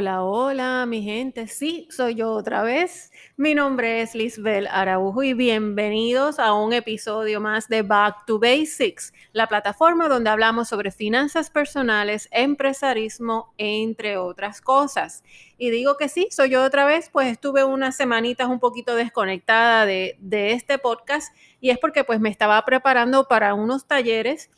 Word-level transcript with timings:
Hola, 0.00 0.22
hola, 0.22 0.86
mi 0.86 1.02
gente. 1.02 1.48
Sí, 1.48 1.88
soy 1.90 2.14
yo 2.14 2.30
otra 2.30 2.62
vez. 2.62 3.10
Mi 3.36 3.56
nombre 3.56 4.00
es 4.00 4.14
Lisbel 4.14 4.68
Araujo 4.68 5.24
y 5.24 5.34
bienvenidos 5.34 6.38
a 6.38 6.52
un 6.52 6.72
episodio 6.72 7.40
más 7.40 7.68
de 7.68 7.82
Back 7.82 8.24
to 8.24 8.38
Basics, 8.38 9.12
la 9.32 9.48
plataforma 9.48 10.08
donde 10.08 10.30
hablamos 10.30 10.68
sobre 10.68 10.92
finanzas 10.92 11.50
personales, 11.50 12.28
empresarismo, 12.30 13.52
entre 13.58 14.18
otras 14.18 14.60
cosas. 14.60 15.24
Y 15.56 15.70
digo 15.70 15.96
que 15.96 16.08
sí, 16.08 16.28
soy 16.30 16.50
yo 16.50 16.62
otra 16.62 16.84
vez, 16.84 17.10
pues 17.10 17.26
estuve 17.26 17.64
unas 17.64 17.96
semanitas 17.96 18.46
un 18.46 18.60
poquito 18.60 18.94
desconectada 18.94 19.84
de, 19.84 20.16
de 20.20 20.52
este 20.52 20.78
podcast 20.78 21.34
y 21.60 21.70
es 21.70 21.78
porque 21.80 22.04
pues 22.04 22.20
me 22.20 22.28
estaba 22.28 22.64
preparando 22.64 23.26
para 23.26 23.52
unos 23.52 23.88
talleres 23.88 24.48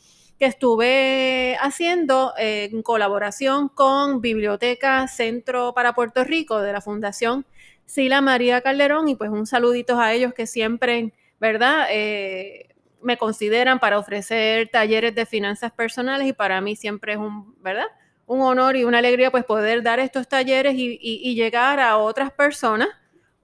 que 0.41 0.47
estuve 0.47 1.55
haciendo 1.61 2.33
en 2.35 2.81
colaboración 2.81 3.69
con 3.69 4.21
Biblioteca 4.21 5.07
Centro 5.07 5.75
para 5.75 5.93
Puerto 5.93 6.23
Rico 6.23 6.61
de 6.61 6.73
la 6.73 6.81
Fundación 6.81 7.45
Sila 7.85 8.21
María 8.21 8.61
Calderón 8.61 9.07
y 9.07 9.15
pues 9.15 9.29
un 9.29 9.45
saludito 9.45 9.99
a 9.99 10.13
ellos 10.13 10.33
que 10.33 10.47
siempre, 10.47 11.13
¿verdad? 11.39 11.85
Eh, 11.91 12.69
me 13.03 13.17
consideran 13.17 13.79
para 13.79 13.99
ofrecer 13.99 14.67
talleres 14.69 15.13
de 15.13 15.27
finanzas 15.27 15.73
personales 15.73 16.27
y 16.27 16.33
para 16.33 16.59
mí 16.59 16.75
siempre 16.75 17.13
es 17.13 17.19
un, 17.19 17.55
¿verdad? 17.61 17.85
Un 18.25 18.41
honor 18.41 18.75
y 18.75 18.83
una 18.83 18.97
alegría 18.97 19.29
pues 19.29 19.45
poder 19.45 19.83
dar 19.83 19.99
estos 19.99 20.27
talleres 20.27 20.73
y, 20.73 20.97
y 20.99 21.35
llegar 21.35 21.79
a 21.79 21.97
otras 21.97 22.31
personas, 22.31 22.89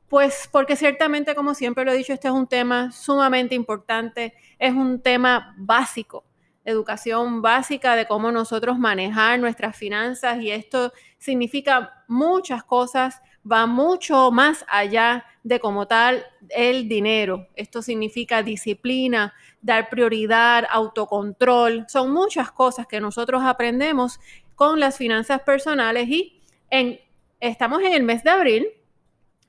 pues 0.10 0.50
porque 0.52 0.76
ciertamente 0.76 1.36
como 1.36 1.54
siempre 1.54 1.86
lo 1.86 1.92
he 1.92 1.98
dicho, 1.98 2.14
este 2.14 2.28
es 2.28 2.34
un 2.34 2.48
tema 2.48 2.92
sumamente 2.92 3.54
importante, 3.54 4.34
es 4.58 4.74
un 4.74 5.00
tema 5.00 5.54
básico 5.60 6.24
educación 6.68 7.42
básica 7.42 7.96
de 7.96 8.06
cómo 8.06 8.30
nosotros 8.30 8.78
manejar 8.78 9.40
nuestras 9.40 9.76
finanzas 9.76 10.42
y 10.42 10.52
esto 10.52 10.92
significa 11.18 12.04
muchas 12.10 12.62
cosas, 12.66 13.22
va 13.50 13.66
mucho 13.66 14.32
más 14.32 14.66
allá 14.68 15.26
de 15.44 15.62
como 15.62 15.88
tal 15.88 16.26
el 16.50 16.90
dinero. 16.90 17.48
Esto 17.56 17.82
significa 17.82 18.44
disciplina, 18.44 19.34
dar 19.62 19.90
prioridad, 19.90 20.66
autocontrol. 20.70 21.86
Son 21.88 22.12
muchas 22.12 22.52
cosas 22.52 22.86
que 22.86 23.00
nosotros 23.00 23.44
aprendemos 23.44 24.20
con 24.54 24.82
las 24.82 24.98
finanzas 24.98 25.42
personales 25.44 26.10
y 26.10 26.44
estamos 27.40 27.82
en 27.82 27.94
el 27.94 28.04
mes 28.04 28.26
de 28.26 28.30
abril, 28.30 28.68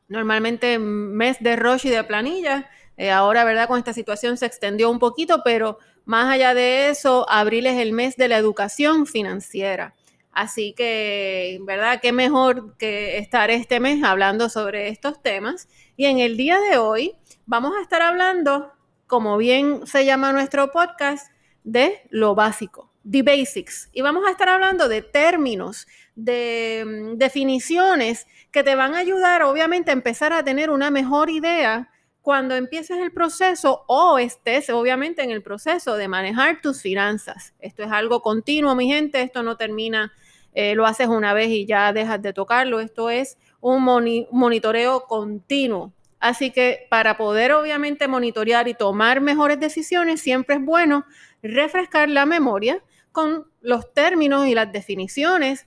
normalmente 0.07 0.79
mes 0.79 1.39
de 1.41 1.57
rush 1.57 1.87
y 1.87 1.91
de 1.91 2.05
planilla. 2.05 2.71
Eh, 2.99 3.13
ahora, 3.13 3.45
¿verdad? 3.45 3.69
Con 3.69 3.79
esta 3.79 3.93
situación 3.93 4.37
se 4.37 4.47
extendió 4.47 4.91
un 4.91 4.99
poquito, 4.99 5.43
pero 5.45 5.79
más 6.05 6.33
allá 6.33 6.53
de 6.53 6.91
eso, 6.91 7.31
abril 7.31 7.67
es 7.67 7.79
el 7.81 7.93
mes 7.93 8.17
de 8.17 8.27
la 8.27 8.37
educación 8.37 9.07
financiera. 9.07 9.95
Así 10.33 10.75
que, 10.77 11.61
¿verdad? 11.63 12.01
Qué 12.03 12.13
mejor 12.13 12.77
que 12.77 13.19
estar 13.19 13.51
este 13.51 13.79
mes 13.79 14.03
hablando 14.03 14.49
sobre 14.49 14.89
estos 14.89 15.23
temas. 15.23 15.69
Y 15.97 16.07
en 16.07 16.19
el 16.19 16.37
día 16.37 16.59
de 16.61 16.79
hoy 16.79 17.15
vamos 17.47 17.73
a 17.79 17.83
estar 17.83 18.03
hablando, 18.03 18.73
como 19.07 19.37
bien 19.37 19.87
se 19.87 20.05
llama 20.05 20.33
nuestro 20.33 20.73
podcast, 20.73 21.31
de 21.63 22.03
lo 22.11 22.35
básico, 22.35 22.91
the 23.09 23.23
basics. 23.23 23.91
Y 23.93 24.01
vamos 24.01 24.27
a 24.27 24.31
estar 24.31 24.49
hablando 24.49 24.89
de 24.89 25.03
términos, 25.03 25.87
de 26.17 26.85
mm, 26.85 27.17
definiciones 27.17 28.27
que 28.51 28.65
te 28.65 28.75
van 28.75 28.95
a 28.95 28.99
ayudar, 28.99 29.43
obviamente, 29.43 29.91
a 29.91 29.95
empezar 29.95 30.33
a 30.33 30.43
tener 30.43 30.71
una 30.71 30.91
mejor 30.91 31.31
idea 31.31 31.91
cuando 32.29 32.55
empieces 32.57 32.99
el 32.99 33.11
proceso 33.11 33.87
o 33.87 34.19
estés 34.19 34.69
obviamente 34.69 35.23
en 35.23 35.31
el 35.31 35.43
proceso 35.43 35.97
de 35.97 36.09
manejar 36.09 36.61
tus 36.61 36.83
finanzas. 36.83 37.55
Esto 37.59 37.83
es 37.83 37.91
algo 37.91 38.21
continuo, 38.21 38.75
mi 38.75 38.87
gente, 38.87 39.23
esto 39.23 39.43
no 39.43 39.57
termina, 39.57 40.13
eh, 40.53 40.75
lo 40.75 40.85
haces 40.85 41.07
una 41.09 41.33
vez 41.33 41.49
y 41.49 41.65
ya 41.65 41.91
dejas 41.95 42.21
de 42.21 42.35
tocarlo, 42.35 42.81
esto 42.81 43.09
es 43.09 43.39
un 43.63 43.83
monitoreo 44.31 45.07
continuo. 45.07 45.95
Así 46.21 46.51
que 46.51 46.87
para 46.91 47.17
poder 47.17 47.53
obviamente 47.53 48.09
monitorear 48.09 48.69
y 48.69 48.75
tomar 48.75 49.23
mejores 49.23 49.59
decisiones, 49.59 50.21
siempre 50.21 50.57
es 50.57 50.63
bueno 50.63 51.07
refrescar 51.43 52.11
la 52.11 52.27
memoria 52.27 52.85
con 53.11 53.47
los 53.63 53.95
términos 53.95 54.47
y 54.47 54.55
las 54.55 54.71
definiciones 54.71 55.67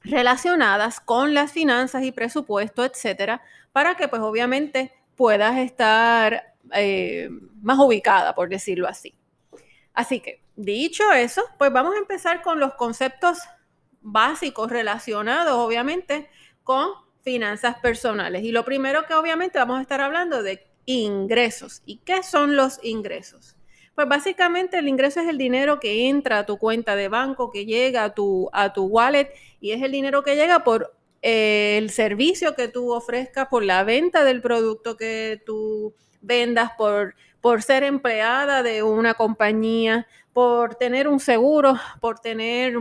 relacionadas 0.00 1.00
con 1.00 1.34
las 1.34 1.52
finanzas 1.52 2.02
y 2.02 2.12
presupuesto, 2.12 2.82
etcétera, 2.82 3.42
para 3.72 3.94
que 3.94 4.08
pues 4.08 4.22
obviamente 4.22 4.90
puedas 5.16 5.58
estar 5.58 6.54
eh, 6.72 7.28
más 7.60 7.78
ubicada, 7.78 8.34
por 8.34 8.48
decirlo 8.48 8.88
así. 8.88 9.14
Así 9.94 10.20
que, 10.20 10.42
dicho 10.56 11.12
eso, 11.12 11.42
pues 11.58 11.72
vamos 11.72 11.94
a 11.94 11.98
empezar 11.98 12.42
con 12.42 12.58
los 12.58 12.74
conceptos 12.74 13.38
básicos 14.00 14.70
relacionados, 14.70 15.54
obviamente, 15.54 16.28
con 16.64 16.88
finanzas 17.22 17.78
personales. 17.78 18.42
Y 18.42 18.52
lo 18.52 18.64
primero 18.64 19.04
que 19.06 19.14
obviamente 19.14 19.58
vamos 19.58 19.78
a 19.78 19.82
estar 19.82 20.00
hablando 20.00 20.42
de 20.42 20.66
ingresos. 20.86 21.82
¿Y 21.86 21.98
qué 21.98 22.22
son 22.22 22.56
los 22.56 22.80
ingresos? 22.82 23.56
Pues 23.94 24.08
básicamente 24.08 24.78
el 24.78 24.88
ingreso 24.88 25.20
es 25.20 25.28
el 25.28 25.38
dinero 25.38 25.78
que 25.78 26.08
entra 26.08 26.38
a 26.38 26.46
tu 26.46 26.56
cuenta 26.56 26.96
de 26.96 27.08
banco, 27.08 27.50
que 27.50 27.66
llega 27.66 28.04
a 28.04 28.14
tu, 28.14 28.48
a 28.52 28.72
tu 28.72 28.84
wallet 28.84 29.32
y 29.60 29.72
es 29.72 29.82
el 29.82 29.92
dinero 29.92 30.22
que 30.22 30.34
llega 30.34 30.64
por 30.64 30.94
el 31.22 31.90
servicio 31.90 32.54
que 32.56 32.68
tú 32.68 32.92
ofrezcas, 32.92 33.46
por 33.48 33.64
la 33.64 33.84
venta 33.84 34.24
del 34.24 34.42
producto 34.42 34.96
que 34.96 35.40
tú 35.46 35.94
vendas, 36.20 36.72
por, 36.76 37.14
por 37.40 37.62
ser 37.62 37.84
empleada 37.84 38.62
de 38.62 38.82
una 38.82 39.14
compañía, 39.14 40.06
por 40.32 40.74
tener 40.74 41.06
un 41.06 41.20
seguro, 41.20 41.74
por 42.00 42.18
tener 42.18 42.76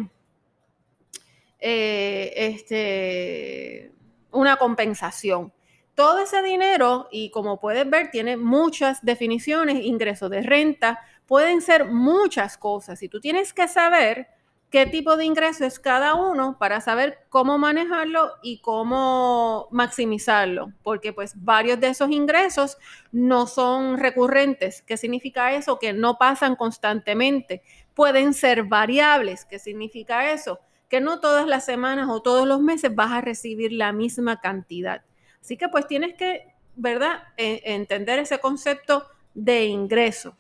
eh, 1.60 2.34
este, 2.36 3.92
una 4.32 4.58
compensación. 4.58 5.54
Todo 5.94 6.20
ese 6.20 6.42
dinero, 6.42 7.08
y 7.12 7.30
como 7.30 7.60
puedes 7.60 7.88
ver, 7.88 8.10
tiene 8.10 8.38
muchas 8.38 9.04
definiciones, 9.04 9.84
ingresos 9.84 10.32
de 10.32 10.42
renta, 10.42 11.00
pueden 11.28 11.62
ser 11.62 11.86
muchas 11.86 12.58
cosas. 12.58 13.04
Y 13.04 13.10
tú 13.10 13.20
tienes 13.20 13.54
que 13.54 13.68
saber 13.68 14.28
qué 14.72 14.86
tipo 14.86 15.18
de 15.18 15.26
ingreso 15.26 15.66
es 15.66 15.80
cada 15.80 16.16
uno 16.16 16.58
para 16.58 16.80
saber 16.80 17.20
cómo 17.30 17.58
manejarlo 17.58 18.32
y 18.42 18.62
cómo 18.62 19.68
maximizarlo, 19.70 20.72
porque 20.82 21.12
pues 21.12 21.34
varios 21.36 21.80
de 21.82 21.90
esos 21.90 22.10
ingresos 22.10 22.78
no 23.12 23.48
son 23.48 23.98
recurrentes. 23.98 24.82
¿Qué 24.82 24.96
significa 24.96 25.54
eso? 25.54 25.78
Que 25.78 25.92
no 25.92 26.18
pasan 26.18 26.56
constantemente. 26.56 27.62
Pueden 27.94 28.34
ser 28.34 28.64
variables. 28.64 29.44
¿Qué 29.44 29.60
significa 29.60 30.32
eso? 30.32 30.60
Que 30.88 31.02
no 31.02 31.20
todas 31.20 31.46
las 31.46 31.66
semanas 31.66 32.08
o 32.10 32.22
todos 32.22 32.48
los 32.48 32.62
meses 32.62 32.96
vas 32.96 33.12
a 33.12 33.22
recibir 33.22 33.74
la 33.74 33.92
misma 33.92 34.40
cantidad. 34.40 35.04
Así 35.42 35.58
que 35.58 35.68
pues 35.68 35.86
tienes 35.86 36.16
que, 36.16 36.54
¿verdad?, 36.78 37.24
e, 37.36 37.62
entender 37.66 38.20
ese 38.20 38.40
concepto 38.40 39.06
de 39.34 39.66
ingreso. 39.66 40.38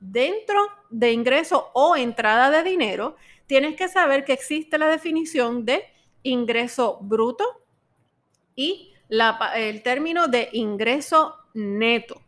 Dentro 0.00 0.58
de 0.90 1.12
ingreso 1.12 1.70
o 1.74 1.94
entrada 1.94 2.50
de 2.50 2.68
dinero, 2.68 3.16
tienes 3.46 3.76
que 3.76 3.88
saber 3.88 4.24
que 4.24 4.32
existe 4.32 4.78
la 4.78 4.88
definición 4.88 5.64
de 5.64 5.84
ingreso 6.22 6.98
bruto 7.02 7.44
y 8.56 8.92
el 9.54 9.82
término 9.82 10.28
de 10.28 10.48
ingreso 10.52 11.36
neto. 11.54 12.22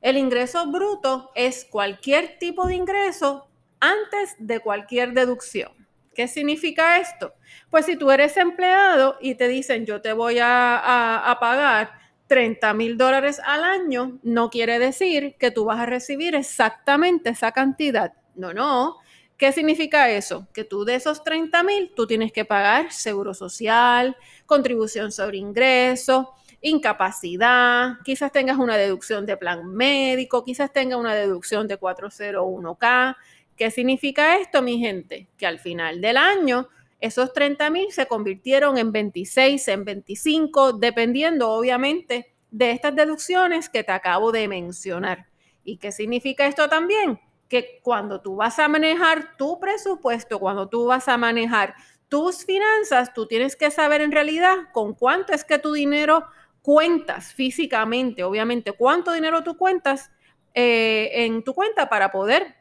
El 0.00 0.16
ingreso 0.18 0.70
bruto 0.70 1.30
es 1.34 1.64
cualquier 1.64 2.38
tipo 2.38 2.66
de 2.66 2.74
ingreso 2.74 3.48
antes 3.80 4.36
de 4.38 4.60
cualquier 4.60 5.12
deducción. 5.12 5.72
¿Qué 6.14 6.28
significa 6.28 6.98
esto? 6.98 7.34
Pues 7.70 7.86
si 7.86 7.96
tú 7.96 8.10
eres 8.10 8.36
empleado 8.36 9.18
y 9.20 9.34
te 9.34 9.48
dicen 9.48 9.84
yo 9.84 10.00
te 10.00 10.12
voy 10.12 10.38
a, 10.40 11.36
pagar 11.40 11.98
30 12.26 12.74
mil 12.74 12.96
dólares 12.96 13.40
al 13.44 13.64
año, 13.64 14.18
no 14.22 14.50
quiere 14.50 14.78
decir 14.78 15.36
que 15.38 15.50
tú 15.50 15.64
vas 15.64 15.80
a 15.80 15.86
recibir 15.86 16.34
exactamente 16.34 17.30
esa 17.30 17.52
cantidad. 17.52 18.12
No, 18.34 18.52
no. 18.52 18.96
¿Qué 19.36 19.52
significa 19.52 20.10
eso? 20.10 20.48
Que 20.54 20.64
tú 20.64 20.84
de 20.84 20.94
esos 20.94 21.22
30 21.22 21.62
mil, 21.62 21.92
tú 21.94 22.06
tienes 22.06 22.32
que 22.32 22.44
pagar 22.44 22.90
seguro 22.92 23.34
social, 23.34 24.16
contribución 24.46 25.12
sobre 25.12 25.36
ingreso, 25.36 26.34
incapacidad, 26.62 27.98
quizás 28.02 28.32
tengas 28.32 28.56
una 28.56 28.76
deducción 28.76 29.26
de 29.26 29.36
plan 29.36 29.66
médico, 29.66 30.42
quizás 30.42 30.72
tengas 30.72 30.98
una 30.98 31.14
deducción 31.14 31.68
de 31.68 31.78
401k. 31.78 33.16
¿Qué 33.56 33.70
significa 33.70 34.38
esto, 34.38 34.62
mi 34.62 34.78
gente? 34.78 35.28
Que 35.36 35.46
al 35.46 35.58
final 35.58 36.00
del 36.00 36.16
año, 36.16 36.68
esos 37.00 37.32
30 37.32 37.70
mil 37.70 37.92
se 37.92 38.06
convirtieron 38.06 38.78
en 38.78 38.92
26, 38.92 39.68
en 39.68 39.84
25, 39.84 40.74
dependiendo 40.74 41.50
obviamente 41.50 42.34
de 42.50 42.70
estas 42.70 42.94
deducciones 42.94 43.68
que 43.68 43.84
te 43.84 43.92
acabo 43.92 44.32
de 44.32 44.48
mencionar. 44.48 45.26
¿Y 45.64 45.78
qué 45.78 45.92
significa 45.92 46.46
esto 46.46 46.68
también? 46.68 47.20
que 47.48 47.80
cuando 47.82 48.20
tú 48.20 48.36
vas 48.36 48.58
a 48.58 48.68
manejar 48.68 49.36
tu 49.36 49.60
presupuesto, 49.60 50.38
cuando 50.38 50.68
tú 50.68 50.86
vas 50.86 51.08
a 51.08 51.16
manejar 51.16 51.74
tus 52.08 52.44
finanzas, 52.44 53.12
tú 53.12 53.26
tienes 53.26 53.56
que 53.56 53.70
saber 53.70 54.00
en 54.00 54.12
realidad 54.12 54.56
con 54.72 54.94
cuánto 54.94 55.32
es 55.32 55.44
que 55.44 55.58
tu 55.58 55.72
dinero 55.72 56.24
cuentas 56.62 57.32
físicamente, 57.32 58.24
obviamente, 58.24 58.72
cuánto 58.72 59.12
dinero 59.12 59.42
tú 59.42 59.56
cuentas 59.56 60.10
eh, 60.54 61.10
en 61.24 61.44
tu 61.44 61.54
cuenta 61.54 61.88
para 61.88 62.10
poder, 62.10 62.56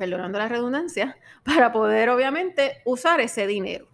perdonando 0.00 0.38
la 0.38 0.48
redundancia, 0.48 1.18
para 1.44 1.70
poder 1.72 2.08
obviamente 2.08 2.80
usar 2.86 3.20
ese 3.20 3.46
dinero. 3.46 3.86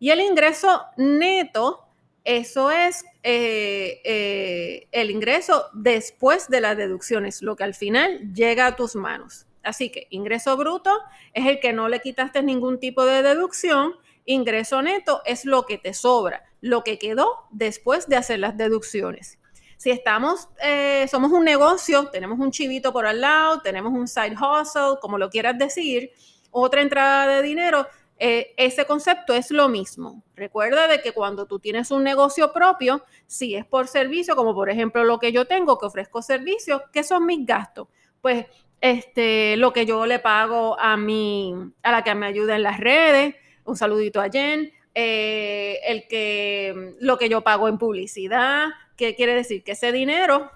Y 0.00 0.10
el 0.10 0.20
ingreso 0.20 0.82
neto, 0.96 1.86
eso 2.24 2.72
es 2.72 3.04
eh, 3.22 4.00
eh, 4.04 4.88
el 4.90 5.10
ingreso 5.12 5.66
después 5.72 6.48
de 6.48 6.60
las 6.60 6.76
deducciones, 6.76 7.40
lo 7.40 7.54
que 7.54 7.64
al 7.64 7.74
final 7.74 8.34
llega 8.34 8.66
a 8.66 8.76
tus 8.76 8.96
manos. 8.96 9.46
Así 9.62 9.90
que 9.90 10.08
ingreso 10.10 10.56
bruto 10.56 10.90
es 11.32 11.46
el 11.46 11.60
que 11.60 11.72
no 11.72 11.88
le 11.88 12.00
quitaste 12.00 12.42
ningún 12.42 12.80
tipo 12.80 13.06
de 13.06 13.22
deducción. 13.22 13.94
Ingreso 14.26 14.82
neto 14.82 15.22
es 15.24 15.44
lo 15.44 15.66
que 15.66 15.78
te 15.78 15.94
sobra, 15.94 16.44
lo 16.60 16.82
que 16.82 16.98
quedó 16.98 17.46
después 17.50 18.08
de 18.08 18.16
hacer 18.16 18.40
las 18.40 18.56
deducciones. 18.56 19.38
Si 19.76 19.90
estamos, 19.90 20.48
eh, 20.62 21.06
somos 21.10 21.32
un 21.32 21.44
negocio, 21.44 22.08
tenemos 22.08 22.38
un 22.38 22.50
chivito 22.50 22.92
por 22.92 23.06
al 23.06 23.20
lado, 23.20 23.60
tenemos 23.60 23.92
un 23.92 24.08
side 24.08 24.34
hustle, 24.34 24.98
como 25.00 25.18
lo 25.18 25.30
quieras 25.30 25.58
decir, 25.58 26.10
otra 26.50 26.82
entrada 26.82 27.26
de 27.26 27.42
dinero, 27.42 27.86
eh, 28.18 28.54
ese 28.56 28.86
concepto 28.86 29.34
es 29.34 29.50
lo 29.50 29.68
mismo. 29.68 30.22
Recuerda 30.36 30.86
de 30.86 31.00
que 31.00 31.12
cuando 31.12 31.46
tú 31.46 31.58
tienes 31.58 31.90
un 31.90 32.04
negocio 32.04 32.52
propio, 32.52 33.02
si 33.26 33.54
es 33.54 33.64
por 33.66 33.88
servicio, 33.88 34.36
como 34.36 34.54
por 34.54 34.70
ejemplo 34.70 35.04
lo 35.04 35.18
que 35.18 35.32
yo 35.32 35.46
tengo, 35.46 35.78
que 35.78 35.86
ofrezco 35.86 36.22
servicios, 36.22 36.82
¿qué 36.92 37.02
son 37.02 37.26
mis 37.26 37.44
gastos? 37.44 37.88
Pues 38.20 38.46
este, 38.80 39.56
lo 39.56 39.72
que 39.72 39.86
yo 39.86 40.06
le 40.06 40.20
pago 40.20 40.78
a 40.78 40.96
mi, 40.96 41.54
a 41.82 41.90
la 41.90 42.04
que 42.04 42.14
me 42.14 42.26
ayuda 42.26 42.54
en 42.54 42.62
las 42.62 42.78
redes, 42.78 43.34
un 43.64 43.76
saludito 43.76 44.20
a 44.20 44.28
Jen, 44.28 44.72
eh, 44.94 45.80
el 45.86 46.06
que, 46.06 46.94
lo 47.00 47.18
que 47.18 47.28
yo 47.28 47.40
pago 47.40 47.66
en 47.66 47.78
publicidad, 47.78 48.66
¿qué 48.96 49.14
quiere 49.14 49.34
decir? 49.34 49.62
Que 49.62 49.72
ese 49.72 49.92
dinero 49.92 50.50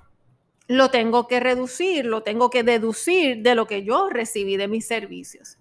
lo 0.67 0.90
tengo 0.90 1.26
que 1.26 1.40
reducir, 1.40 2.05
lo 2.05 2.23
tengo 2.23 2.50
que 2.50 2.62
deducir 2.62 3.43
de 3.43 3.55
lo 3.55 3.67
que 3.67 3.85
yo 3.85 4.11
recibí 4.11 4.56
de 4.56 4.69
mis 4.69 4.87
servicios. 4.87 5.58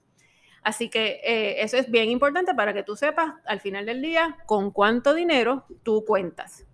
Así 0.64 0.90
que 0.90 1.22
eh, 1.24 1.62
eso 1.64 1.78
es 1.78 1.90
bien 1.90 2.10
importante 2.10 2.54
para 2.54 2.74
que 2.74 2.84
tú 2.84 2.98
sepas 2.98 3.36
al 3.46 3.62
final 3.62 3.86
del 3.86 4.02
día 4.02 4.38
con 4.46 4.72
cuánto 4.72 5.14
dinero 5.14 5.66
tú 5.84 6.04
cuentas. 6.06 6.66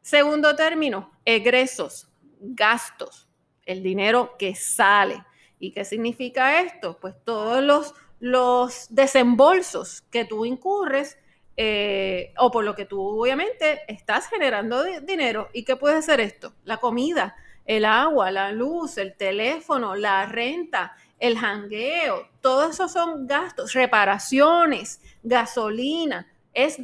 Segundo 0.00 0.54
término, 0.54 1.10
egresos, 1.24 2.08
gastos, 2.38 3.28
el 3.66 3.82
dinero 3.82 4.36
que 4.38 4.54
sale. 4.54 5.24
¿Y 5.58 5.72
qué 5.72 5.84
significa 5.84 6.60
esto? 6.60 6.98
Pues 7.00 7.16
todos 7.24 7.64
los, 7.64 7.94
los 8.20 8.86
desembolsos 8.90 10.02
que 10.02 10.24
tú 10.24 10.44
incurres 10.44 11.18
eh, 11.56 12.32
o 12.38 12.50
por 12.50 12.64
lo 12.64 12.74
que 12.74 12.84
tú 12.84 13.00
obviamente 13.00 13.80
estás 13.88 14.28
generando 14.28 14.82
dinero. 15.02 15.48
¿Y 15.52 15.64
qué 15.64 15.76
puede 15.76 16.02
ser 16.02 16.20
esto? 16.20 16.54
La 16.64 16.78
comida, 16.78 17.36
el 17.64 17.84
agua, 17.84 18.30
la 18.30 18.52
luz, 18.52 18.98
el 18.98 19.16
teléfono, 19.16 19.94
la 19.94 20.26
renta, 20.26 20.96
el 21.18 21.38
jangueo, 21.38 22.28
todo 22.40 22.68
eso 22.68 22.88
son 22.88 23.26
gastos, 23.26 23.72
reparaciones, 23.72 25.00
gasolina, 25.22 26.26
es 26.52 26.78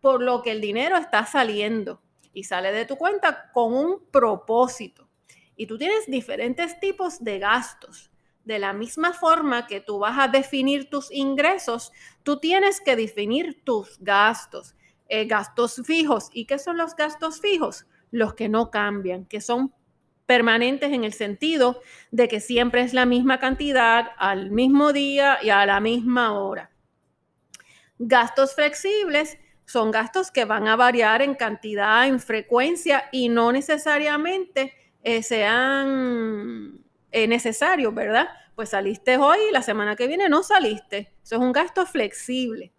por 0.00 0.22
lo 0.22 0.42
que 0.42 0.52
el 0.52 0.60
dinero 0.60 0.96
está 0.96 1.26
saliendo 1.26 2.00
y 2.32 2.44
sale 2.44 2.72
de 2.72 2.86
tu 2.86 2.96
cuenta 2.96 3.50
con 3.52 3.74
un 3.74 4.06
propósito. 4.10 5.08
Y 5.56 5.66
tú 5.66 5.76
tienes 5.76 6.06
diferentes 6.06 6.78
tipos 6.80 7.22
de 7.22 7.38
gastos. 7.38 8.09
De 8.50 8.58
la 8.58 8.72
misma 8.72 9.12
forma 9.12 9.68
que 9.68 9.80
tú 9.80 10.00
vas 10.00 10.18
a 10.18 10.26
definir 10.26 10.90
tus 10.90 11.12
ingresos, 11.12 11.92
tú 12.24 12.40
tienes 12.40 12.80
que 12.80 12.96
definir 12.96 13.62
tus 13.62 13.96
gastos. 14.00 14.74
Eh, 15.08 15.26
gastos 15.26 15.80
fijos. 15.84 16.30
¿Y 16.32 16.46
qué 16.46 16.58
son 16.58 16.76
los 16.76 16.96
gastos 16.96 17.40
fijos? 17.40 17.86
Los 18.10 18.34
que 18.34 18.48
no 18.48 18.72
cambian, 18.72 19.24
que 19.24 19.40
son 19.40 19.72
permanentes 20.26 20.90
en 20.90 21.04
el 21.04 21.12
sentido 21.12 21.80
de 22.10 22.26
que 22.26 22.40
siempre 22.40 22.82
es 22.82 22.92
la 22.92 23.06
misma 23.06 23.38
cantidad 23.38 24.08
al 24.18 24.50
mismo 24.50 24.92
día 24.92 25.38
y 25.40 25.50
a 25.50 25.64
la 25.64 25.78
misma 25.78 26.32
hora. 26.32 26.72
Gastos 28.00 28.56
flexibles 28.56 29.38
son 29.64 29.92
gastos 29.92 30.32
que 30.32 30.44
van 30.44 30.66
a 30.66 30.74
variar 30.74 31.22
en 31.22 31.36
cantidad, 31.36 32.04
en 32.08 32.18
frecuencia 32.18 33.04
y 33.12 33.28
no 33.28 33.52
necesariamente 33.52 34.74
eh, 35.04 35.22
sean 35.22 36.79
eh, 37.12 37.26
necesarios, 37.26 37.94
¿verdad? 37.94 38.28
Pues 38.54 38.70
saliste 38.70 39.16
hoy 39.16 39.38
y 39.48 39.52
la 39.52 39.62
semana 39.62 39.96
que 39.96 40.06
viene 40.06 40.28
no 40.28 40.42
saliste. 40.42 41.12
Eso 41.22 41.36
es 41.36 41.40
un 41.40 41.52
gasto 41.52 41.86
flexible. 41.86 42.72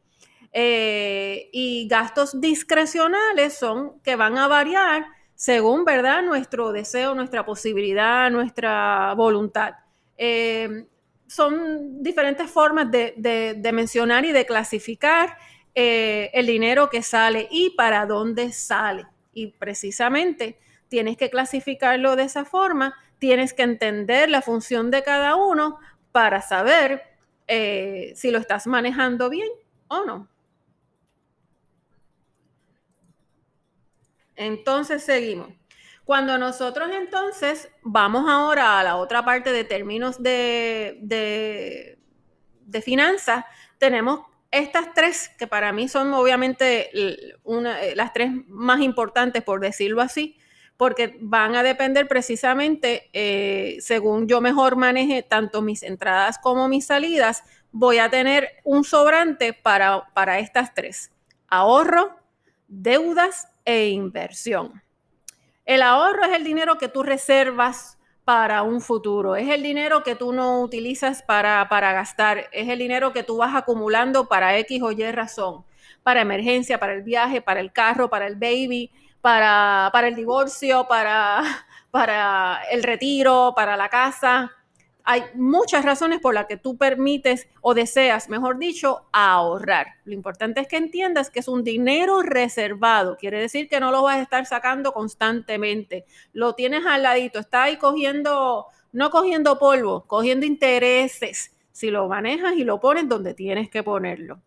Eh, 0.54 1.50
y 1.54 1.88
gastos 1.88 2.42
discrecionales 2.42 3.54
son 3.54 4.02
que 4.02 4.18
van 4.18 4.38
a 4.38 4.48
variar 4.48 5.06
según, 5.36 5.86
¿verdad? 5.86 6.22
Nuestro 6.22 6.72
deseo, 6.72 7.16
nuestra 7.16 7.46
posibilidad, 7.46 8.30
nuestra 8.30 9.14
voluntad. 9.16 9.74
Eh, 10.18 10.86
son 11.26 12.04
diferentes 12.04 12.52
formas 12.52 12.92
de, 12.92 13.72
mencionar 13.74 14.26
y 14.26 14.34
de 14.34 14.46
clasificar 14.46 15.38
eh, 15.74 16.30
el 16.34 16.46
dinero 16.46 16.90
que 16.90 17.02
sale 17.02 17.48
y 17.50 17.72
para 17.72 18.06
dónde 18.06 18.52
sale. 18.52 19.08
Y 19.34 19.48
precisamente 19.48 20.60
tienes 20.90 21.16
que 21.16 21.30
clasificarlo 21.30 22.18
de 22.18 22.24
esa 22.24 22.44
forma, 22.44 22.94
tienes 23.22 23.54
que 23.54 23.62
entender 23.62 24.32
la 24.32 24.42
función 24.42 24.90
de 24.90 25.04
cada 25.04 25.36
uno 25.36 25.78
para 26.12 26.42
saber 26.42 27.04
eh, 27.48 28.14
si 28.16 28.32
lo 28.32 28.40
estás 28.40 28.66
manejando 28.66 29.30
bien 29.30 29.48
o 29.88 30.04
no. 30.06 30.28
Entonces 34.36 35.04
seguimos. 35.04 35.50
Cuando 36.04 36.40
nosotros 36.40 36.90
entonces 36.92 37.70
vamos 37.84 38.28
ahora 38.28 38.80
a 38.80 38.84
la 38.84 38.96
otra 38.96 39.24
parte 39.24 39.52
de 39.52 39.66
términos 39.66 40.24
de, 40.24 40.98
de, 41.04 42.82
finanzas, 42.82 43.46
tenemos 43.78 44.22
estas 44.50 44.96
tres 44.96 45.30
que 45.38 45.46
para 45.46 45.72
mí 45.72 45.88
son 45.88 46.12
obviamente 46.16 46.90
las 47.96 48.14
tres 48.14 48.32
más 48.48 48.82
importantes, 48.82 49.44
por 49.44 49.60
decirlo 49.60 50.02
así, 50.02 50.40
porque 50.82 51.16
van 51.20 51.54
a 51.56 51.62
depender 51.62 52.08
precisamente, 52.08 53.12
eh, 53.14 53.78
según 53.82 54.28
yo 54.28 54.42
mejor 54.42 54.78
maneje 54.78 55.22
tanto 55.22 55.62
mis 55.62 55.84
entradas 55.84 56.40
como 56.40 56.68
mis 56.68 56.88
salidas, 56.88 57.44
voy 57.72 58.00
a 58.00 58.10
tener 58.10 58.50
un 58.64 58.84
sobrante 58.84 59.54
para, 59.54 60.10
para 60.16 60.40
estas 60.40 60.74
tres. 60.74 61.12
Ahorro, 61.48 62.16
deudas 62.68 63.48
e 63.64 63.90
inversión. 63.90 64.82
El 65.66 65.84
ahorro 65.84 66.26
es 66.26 66.34
el 66.36 66.44
dinero 66.44 66.80
que 66.80 66.88
tú 66.88 67.04
reservas 67.04 68.00
para 68.26 68.64
un 68.64 68.82
futuro, 68.82 69.36
es 69.36 69.50
el 69.50 69.62
dinero 69.62 70.02
que 70.02 70.16
tú 70.16 70.34
no 70.34 70.62
utilizas 70.62 71.22
para, 71.22 71.64
gastar, 71.70 72.50
es 72.52 72.70
el 72.70 72.80
dinero 72.80 73.14
que 73.14 73.22
tú 73.22 73.38
vas 73.38 73.54
acumulando 73.54 74.28
para 74.28 74.58
X 74.58 74.82
o 74.82 74.92
Y 74.92 75.12
razón, 75.12 75.64
para 76.02 76.22
emergencia, 76.22 76.80
para 76.80 76.94
el 76.94 77.04
viaje, 77.04 77.40
para 77.40 77.60
el 77.60 77.72
carro, 77.72 78.10
para 78.10 78.26
el 78.26 78.36
baby, 78.36 78.90
para, 79.22 79.90
para 79.94 80.08
el 80.08 80.16
divorcio, 80.16 80.88
para, 80.88 81.44
para 81.92 82.62
el 82.72 82.84
retiro, 82.84 83.54
para 83.56 83.78
la 83.78 83.90
casa 83.90 84.52
hay 85.04 85.24
muchas 85.36 85.84
razones 85.84 86.20
por 86.20 86.34
las 86.34 86.46
que 86.46 86.58
tú 86.58 86.78
permites 86.78 87.48
o 87.62 87.74
deseas, 87.74 88.30
mejor 88.30 88.58
dicho, 88.58 89.06
ahorrar. 89.12 89.88
Lo 90.06 90.14
importante 90.14 90.62
es 90.62 90.68
que 90.68 90.78
entiendas 90.78 91.30
que 91.30 91.40
es 91.40 91.48
un 91.48 91.64
dinero 91.64 92.22
reservado. 92.22 93.18
Quiere 93.18 93.40
decir 93.40 93.68
que 93.68 93.80
no 93.80 93.92
lo 93.92 94.04
vas 94.04 94.18
a 94.18 94.22
estar 94.22 94.46
sacando 94.46 94.94
constantemente. 94.94 96.06
Lo 96.34 96.54
tienes 96.54 96.86
al 96.86 97.04
ladito, 97.04 97.40
está 97.40 97.64
ahí 97.64 97.78
cogiendo, 97.78 98.68
no 98.92 99.10
cogiendo 99.10 99.58
polvo, 99.58 100.06
cogiendo 100.08 100.46
intereses. 100.46 101.52
Si 101.72 101.90
lo 101.90 102.08
manejas 102.08 102.54
y 102.56 102.64
lo 102.64 102.80
pones 102.80 103.08
donde 103.08 103.34
tienes 103.34 103.70
que 103.70 103.82
ponerlo. 103.84 104.40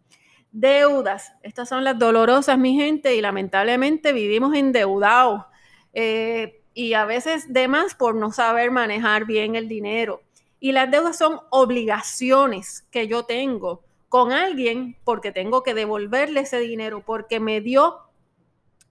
Deudas. 0.57 1.33
Estas 1.43 1.69
son 1.69 1.83
las 1.83 1.99
dolorosas, 1.99 2.57
mi 2.57 2.77
gente, 2.77 3.17
y 3.17 3.21
lamentablemente 3.21 4.13
vivimos 4.13 4.55
endeudados. 4.55 5.47
Eh, 5.93 6.63
y 6.75 6.95
a 6.95 7.05
veces 7.05 7.53
de 7.53 7.67
más 7.67 7.97
por 7.97 8.15
no 8.15 8.31
saber 8.31 8.71
manejar 8.71 9.25
bien 9.25 9.57
el 9.57 9.67
dinero. 9.67 10.23
Y 10.61 10.71
las 10.71 10.89
deudas 10.93 11.19
son 11.19 11.41
obligaciones 11.51 12.87
que 12.93 13.09
yo 13.09 13.25
tengo 13.25 13.83
con 14.09 14.31
alguien 14.31 14.97
porque 15.03 15.33
tengo 15.33 15.65
que 15.65 15.75
devolverle 15.75 16.41
ese 16.41 16.61
dinero, 16.61 17.03
porque 17.05 17.41
me 17.41 17.61
dio, 17.61 17.99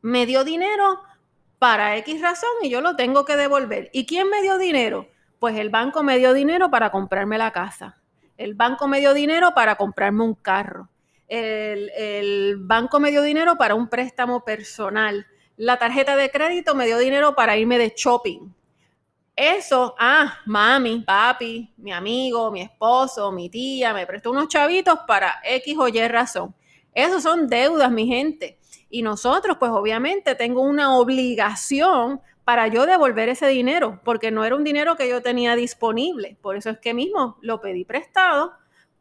me 0.02 0.26
dio 0.26 0.44
dinero 0.44 1.00
para 1.60 1.96
X 1.96 2.22
razón 2.22 2.50
y 2.62 2.70
yo 2.70 2.82
lo 2.82 2.98
tengo 2.98 3.24
que 3.24 3.38
devolver. 3.38 3.90
¿Y 3.94 4.06
quién 4.06 4.30
me 4.30 4.42
dio 4.42 4.58
dinero? 4.58 5.08
Pues 5.40 5.58
el 5.58 5.70
banco 5.70 6.04
me 6.04 6.18
dio 6.18 6.34
dinero 6.34 6.70
para 6.70 6.92
comprarme 6.92 7.38
la 7.38 7.52
casa. 7.52 8.02
El 8.36 8.54
banco 8.54 8.90
me 8.90 9.00
dio 9.00 9.14
dinero 9.14 9.54
para 9.54 9.76
comprarme 9.76 10.26
un 10.26 10.36
carro. 10.36 10.90
El, 11.28 12.58
banco 12.60 13.00
me 13.00 13.12
dio 13.12 13.22
dinero 13.22 13.58
para 13.58 13.76
un 13.76 13.88
préstamo 13.88 14.44
personal. 14.44 15.26
La 15.58 15.78
tarjeta 15.78 16.16
de 16.16 16.30
crédito 16.30 16.76
me 16.76 16.86
dio 16.86 16.98
dinero 16.98 17.36
para 17.36 17.58
irme 17.58 17.78
de 17.78 17.94
shopping. 17.96 18.54
Eso, 19.36 19.96
ah, 19.98 20.40
mami, 20.46 21.00
papi, 21.00 21.74
mi 21.78 21.92
amigo, 21.92 22.52
mi 22.52 22.62
esposo, 22.62 23.32
mi 23.32 23.50
tía, 23.50 23.94
me 23.94 24.06
prestó 24.06 24.30
unos 24.32 24.48
chavitos 24.48 25.00
para 25.08 25.40
X 25.44 25.76
o 25.80 25.88
Y 25.88 26.08
razón. 26.08 26.56
Esos 26.94 27.24
son 27.24 27.48
deudas, 27.48 27.92
mi 27.92 28.06
gente. 28.06 28.60
Y 28.90 29.02
nosotros, 29.02 29.58
pues 29.60 29.72
obviamente, 29.72 30.36
tengo 30.36 30.62
una 30.62 30.96
obligación 30.96 32.22
para 32.44 32.68
yo 32.68 32.86
devolver 32.86 33.30
ese 33.30 33.48
dinero, 33.48 34.02
porque 34.04 34.30
no 34.30 34.44
era 34.44 34.56
un 34.56 34.64
dinero 34.64 34.96
que 34.96 35.10
yo 35.10 35.22
tenía 35.22 35.56
disponible. 35.56 36.38
Por 36.42 36.56
eso 36.56 36.70
es 36.70 36.78
que 36.78 36.94
mismo 36.94 37.38
lo 37.42 37.60
pedí 37.60 37.86
prestado 37.86 38.54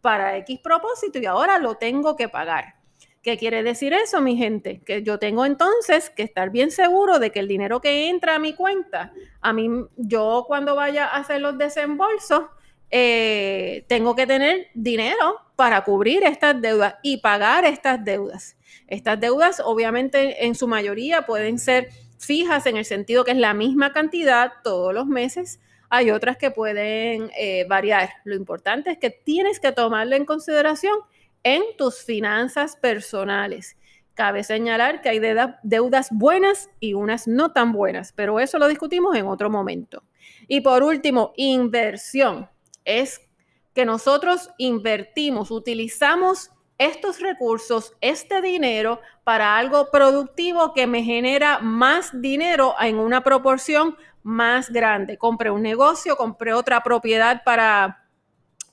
para 0.02 0.36
X 0.38 0.60
propósito 0.62 1.18
y 1.18 1.24
ahora 1.24 1.58
lo 1.58 1.76
tengo 1.76 2.16
que 2.16 2.28
pagar. 2.28 2.74
¿Qué 3.22 3.38
quiere 3.38 3.62
decir 3.62 3.92
eso, 3.92 4.20
mi 4.20 4.36
gente? 4.36 4.80
Que 4.84 5.04
yo 5.04 5.20
tengo 5.20 5.46
entonces 5.46 6.10
que 6.10 6.24
estar 6.24 6.50
bien 6.50 6.72
seguro 6.72 7.20
de 7.20 7.30
que 7.30 7.38
el 7.38 7.46
dinero 7.46 7.80
que 7.80 8.08
entra 8.08 8.34
a 8.34 8.38
mi 8.40 8.52
cuenta, 8.52 9.12
a 9.40 9.52
mí, 9.52 9.70
yo 9.96 10.44
cuando 10.48 10.74
vaya 10.74 11.06
a 11.06 11.18
hacer 11.18 11.40
los 11.40 11.56
desembolsos, 11.56 12.42
eh, 12.90 13.84
tengo 13.88 14.16
que 14.16 14.26
tener 14.26 14.66
dinero 14.74 15.40
para 15.54 15.84
cubrir 15.84 16.24
estas 16.24 16.60
deudas 16.60 16.96
y 17.02 17.18
pagar 17.18 17.64
estas 17.64 18.04
deudas. 18.04 18.56
Estas 18.88 19.20
deudas, 19.20 19.62
obviamente, 19.64 20.44
en 20.44 20.56
su 20.56 20.66
mayoría 20.66 21.22
pueden 21.22 21.60
ser 21.60 21.90
fijas 22.18 22.66
en 22.66 22.76
el 22.76 22.84
sentido 22.84 23.24
que 23.24 23.30
es 23.30 23.36
la 23.36 23.54
misma 23.54 23.92
cantidad 23.92 24.52
todos 24.64 24.92
los 24.92 25.06
meses. 25.06 25.60
Hay 25.94 26.10
otras 26.10 26.38
que 26.38 26.50
pueden 26.50 27.30
eh, 27.36 27.66
variar. 27.68 28.08
Lo 28.24 28.34
importante 28.34 28.92
es 28.92 28.96
que 28.96 29.10
tienes 29.10 29.60
que 29.60 29.72
tomarlo 29.72 30.16
en 30.16 30.24
consideración 30.24 30.94
en 31.42 31.60
tus 31.76 32.02
finanzas 32.02 32.76
personales. 32.76 33.76
Cabe 34.14 34.42
señalar 34.42 35.02
que 35.02 35.10
hay 35.10 35.20
deudas 35.62 36.08
buenas 36.10 36.70
y 36.80 36.94
unas 36.94 37.28
no 37.28 37.52
tan 37.52 37.72
buenas, 37.72 38.14
pero 38.14 38.40
eso 38.40 38.58
lo 38.58 38.68
discutimos 38.68 39.14
en 39.16 39.26
otro 39.26 39.50
momento. 39.50 40.02
Y 40.48 40.62
por 40.62 40.82
último, 40.82 41.34
inversión. 41.36 42.48
Es 42.86 43.20
que 43.74 43.84
nosotros 43.84 44.48
invertimos, 44.56 45.50
utilizamos 45.50 46.52
estos 46.78 47.20
recursos, 47.20 47.92
este 48.00 48.40
dinero 48.40 48.98
para 49.24 49.58
algo 49.58 49.90
productivo 49.90 50.72
que 50.72 50.86
me 50.86 51.02
genera 51.02 51.58
más 51.58 52.18
dinero 52.18 52.74
en 52.80 52.98
una 52.98 53.22
proporción 53.22 53.94
más 54.22 54.70
grande. 54.70 55.18
Compré 55.18 55.50
un 55.50 55.62
negocio, 55.62 56.16
compré 56.16 56.52
otra 56.52 56.82
propiedad 56.82 57.42
para 57.44 58.02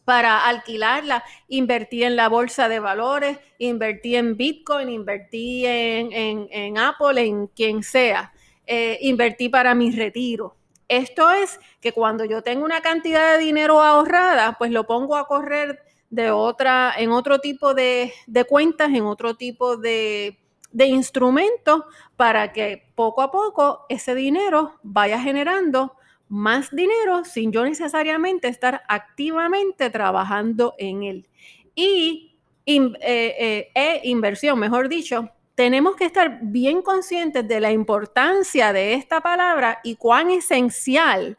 para 0.10 0.48
alquilarla, 0.48 1.24
invertí 1.50 2.04
en 2.04 2.16
la 2.16 2.30
bolsa 2.30 2.68
de 2.68 2.80
valores, 2.80 3.38
invertí 3.60 4.16
en 4.16 4.36
Bitcoin, 4.36 4.90
invertí 4.90 5.68
en, 5.68 6.78
Apple, 6.80 7.22
en 7.22 7.46
quien 7.46 7.84
sea, 7.84 8.34
eh, 8.66 8.98
invertí 9.02 9.50
para 9.50 9.76
mi 9.76 9.92
retiro. 9.92 10.56
Esto 10.88 11.30
es 11.30 11.60
que 11.80 11.92
cuando 11.92 12.26
yo 12.26 12.42
tengo 12.42 12.66
una 12.66 12.82
cantidad 12.82 13.34
de 13.34 13.38
dinero 13.38 13.84
ahorrada, 13.84 14.56
pues 14.58 14.72
lo 14.72 14.88
pongo 14.88 15.16
a 15.16 15.28
correr 15.28 15.80
de 16.10 16.32
otra, 16.32 16.92
en 16.98 17.12
otro 17.12 17.38
tipo 17.38 17.76
de, 17.76 18.12
cuentas, 18.48 18.90
en 18.90 19.04
otro 19.04 19.36
tipo 19.36 19.78
de, 19.78 20.40
de 20.72 20.86
instrumentos, 20.86 21.84
para 22.16 22.52
que 22.52 22.92
poco 22.96 23.22
a 23.22 23.32
poco 23.32 23.86
ese 23.90 24.16
dinero 24.16 24.76
vaya 24.84 25.20
generando 25.20 25.96
más 26.28 26.70
dinero 26.72 27.26
sin 27.26 27.52
yo 27.52 27.64
necesariamente 27.64 28.48
estar 28.48 28.84
activamente 28.88 29.90
trabajando 29.90 30.76
en 30.78 31.04
él. 31.04 31.28
Y 31.76 32.36
eh, 32.66 32.96
eh, 33.02 33.72
e 33.74 34.02
inversión, 34.04 34.60
mejor 34.60 34.90
dicho, 34.90 35.32
tenemos 35.56 35.96
que 35.96 36.06
estar 36.06 36.40
bien 36.42 36.82
conscientes 36.82 37.48
de 37.48 37.60
la 37.60 37.72
importancia 37.72 38.72
de 38.72 38.94
esta 38.94 39.22
palabra 39.22 39.80
y 39.84 39.96
cuán 39.96 40.30
esencial 40.30 41.38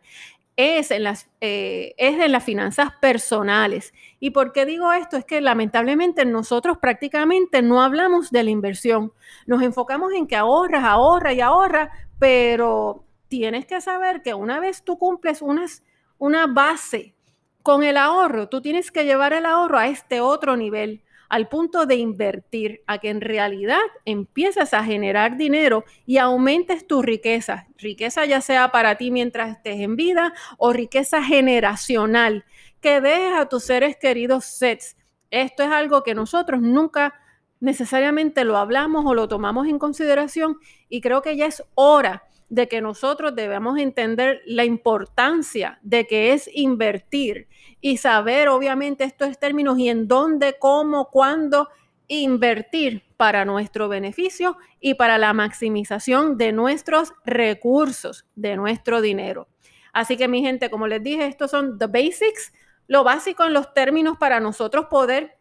es 0.60 0.90
en 0.90 1.04
las, 1.04 1.30
eh, 1.40 1.94
es 1.96 2.18
en 2.18 2.32
las 2.32 2.44
finanzas 2.44 2.92
personales. 3.00 3.94
¿Y 4.18 4.30
por 4.30 4.52
qué 4.52 4.66
digo 4.66 4.92
esto? 4.92 5.16
Es 5.16 5.24
que 5.24 5.40
lamentablemente 5.40 6.24
nosotros 6.24 6.78
prácticamente 6.78 7.62
no 7.62 7.82
hablamos 7.82 8.30
de 8.30 8.44
la 8.44 8.50
inversión. 8.50 9.12
Nos 9.46 9.62
enfocamos 9.62 10.12
en 10.12 10.26
que 10.26 10.36
ahorras, 10.36 10.84
ahorra 10.84 11.32
y 11.32 11.40
ahorra, 11.40 11.90
pero 12.18 13.04
tienes 13.28 13.64
que 13.66 13.80
saber 13.80 14.22
que 14.22 14.34
una 14.34 14.60
vez 14.60 14.82
tú 14.84 14.98
cumples 14.98 15.40
unas, 15.40 15.82
una 16.18 16.46
base 16.46 17.14
con 17.62 17.82
el 17.82 17.96
ahorro, 17.96 18.48
tú 18.48 18.60
tienes 18.60 18.90
que 18.90 19.04
llevar 19.04 19.32
el 19.32 19.46
ahorro 19.46 19.78
a 19.78 19.88
este 19.88 20.20
otro 20.20 20.56
nivel, 20.56 21.02
al 21.30 21.48
punto 21.48 21.86
de 21.86 21.94
invertir, 21.94 22.82
a 22.86 22.98
que 22.98 23.08
en 23.08 23.20
realidad 23.20 23.80
empieces 24.04 24.74
a 24.74 24.84
generar 24.84 25.36
dinero 25.36 25.84
y 26.04 26.18
aumentes 26.18 26.86
tu 26.86 27.02
riqueza. 27.02 27.68
Riqueza 27.78 28.26
ya 28.26 28.40
sea 28.40 28.72
para 28.72 28.96
ti 28.96 29.12
mientras 29.12 29.56
estés 29.56 29.80
en 29.80 29.94
vida 29.94 30.34
o 30.58 30.72
riqueza 30.72 31.22
generacional, 31.22 32.44
que 32.80 33.00
dejes 33.00 33.32
a 33.38 33.48
tus 33.48 33.62
seres 33.62 33.96
queridos 33.96 34.44
sets. 34.44 34.96
Esto 35.30 35.62
es 35.62 35.70
algo 35.70 36.02
que 36.02 36.16
nosotros 36.16 36.60
nunca 36.60 37.14
necesariamente 37.60 38.44
lo 38.44 38.56
hablamos 38.56 39.06
o 39.06 39.14
lo 39.14 39.28
tomamos 39.28 39.68
en 39.68 39.78
consideración 39.78 40.58
y 40.88 41.00
creo 41.00 41.22
que 41.22 41.36
ya 41.36 41.46
es 41.46 41.62
hora 41.74 42.24
de 42.50 42.68
que 42.68 42.82
nosotros 42.82 43.34
debemos 43.34 43.78
entender 43.78 44.42
la 44.44 44.64
importancia 44.64 45.78
de 45.82 46.06
que 46.06 46.32
es 46.32 46.50
invertir 46.52 47.48
y 47.80 47.96
saber 47.96 48.48
obviamente 48.48 49.04
estos 49.04 49.38
términos 49.38 49.78
y 49.78 49.88
en 49.88 50.08
dónde, 50.08 50.56
cómo, 50.58 51.08
cuándo 51.10 51.68
invertir 52.08 53.04
para 53.16 53.44
nuestro 53.44 53.88
beneficio 53.88 54.58
y 54.80 54.94
para 54.94 55.16
la 55.16 55.32
maximización 55.32 56.36
de 56.36 56.50
nuestros 56.50 57.12
recursos, 57.24 58.26
de 58.34 58.56
nuestro 58.56 59.00
dinero. 59.00 59.46
Así 59.92 60.16
que 60.16 60.26
mi 60.26 60.42
gente, 60.42 60.70
como 60.70 60.88
les 60.88 61.02
dije, 61.02 61.26
estos 61.26 61.52
son 61.52 61.78
the 61.78 61.86
basics, 61.86 62.52
lo 62.88 63.04
básico 63.04 63.44
en 63.44 63.52
los 63.52 63.72
términos 63.72 64.16
para 64.18 64.40
nosotros 64.40 64.86
poder 64.90 65.38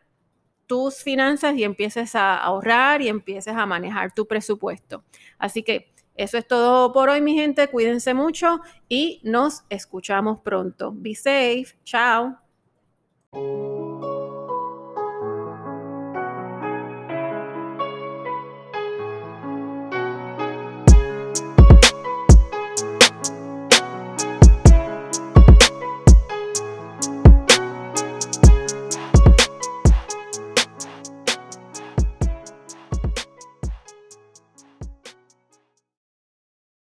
tus 0.66 1.02
finanzas 1.02 1.56
y 1.56 1.64
empieces 1.64 2.14
a 2.14 2.36
ahorrar 2.36 3.02
y 3.02 3.08
empieces 3.08 3.56
a 3.56 3.66
manejar 3.66 4.12
tu 4.12 4.26
presupuesto. 4.26 5.02
Así 5.38 5.62
que 5.62 5.92
eso 6.16 6.38
es 6.38 6.46
todo 6.46 6.92
por 6.92 7.08
hoy, 7.08 7.20
mi 7.20 7.34
gente. 7.34 7.68
Cuídense 7.68 8.14
mucho 8.14 8.60
y 8.88 9.20
nos 9.22 9.64
escuchamos 9.68 10.40
pronto. 10.40 10.92
Be 10.94 11.14
safe. 11.14 11.76
Chao. 11.84 12.38